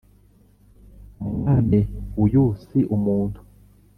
umwami 1.27 1.79
uyu 2.23 2.45
si 2.65 2.79
umuntu 2.95 3.39